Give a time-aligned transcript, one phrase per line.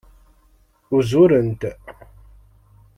[0.97, 1.61] Uzurent.